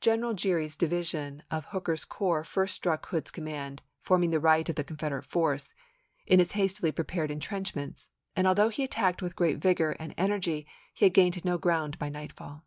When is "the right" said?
4.30-4.68